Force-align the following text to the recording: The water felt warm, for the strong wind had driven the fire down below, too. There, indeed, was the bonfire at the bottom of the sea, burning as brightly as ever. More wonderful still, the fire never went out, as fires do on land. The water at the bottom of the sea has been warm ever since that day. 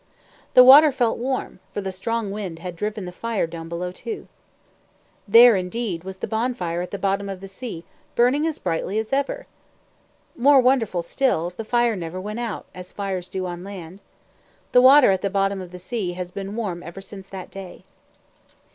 The 0.55 0.63
water 0.63 0.91
felt 0.91 1.19
warm, 1.19 1.59
for 1.75 1.79
the 1.81 1.91
strong 1.91 2.31
wind 2.31 2.57
had 2.57 2.75
driven 2.75 3.05
the 3.05 3.11
fire 3.11 3.45
down 3.45 3.69
below, 3.69 3.91
too. 3.91 4.27
There, 5.27 5.55
indeed, 5.55 6.03
was 6.03 6.17
the 6.17 6.27
bonfire 6.27 6.81
at 6.81 6.89
the 6.89 6.97
bottom 6.97 7.29
of 7.29 7.39
the 7.39 7.47
sea, 7.47 7.85
burning 8.15 8.47
as 8.47 8.57
brightly 8.57 8.97
as 8.97 9.13
ever. 9.13 9.45
More 10.35 10.59
wonderful 10.59 11.03
still, 11.03 11.51
the 11.55 11.63
fire 11.63 11.95
never 11.95 12.19
went 12.19 12.39
out, 12.39 12.65
as 12.73 12.91
fires 12.91 13.29
do 13.29 13.45
on 13.45 13.63
land. 13.63 13.99
The 14.71 14.81
water 14.81 15.11
at 15.11 15.21
the 15.21 15.29
bottom 15.29 15.61
of 15.61 15.69
the 15.71 15.77
sea 15.77 16.13
has 16.13 16.31
been 16.31 16.55
warm 16.55 16.81
ever 16.81 16.99
since 17.01 17.27
that 17.29 17.51
day. 17.51 17.83